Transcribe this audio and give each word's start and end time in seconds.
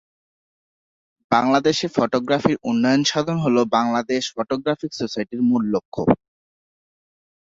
বাংলাদেশে 1.31 1.87
ফটোগ্রাফির 1.95 2.57
উন্নয়ন 2.63 3.01
সাধন 3.03 3.37
হলো 3.45 3.61
বাংলাদেশ 3.77 4.23
ফটোগ্রাফিক 4.35 4.91
সোসাইটির 4.99 5.41
মূল 5.49 5.63
লক্ষ্য। 5.73 6.01